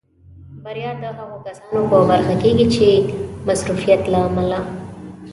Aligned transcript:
بریا 0.63 0.91
د 1.01 1.05
هغو 1.17 1.37
کسانو 1.45 1.79
په 1.91 1.97
برخه 2.09 2.35
کېږي 2.43 2.65
چې 2.75 2.87
د 2.99 3.03
مصروفیت 3.47 4.01
له 4.13 4.19
امله. 4.27 4.59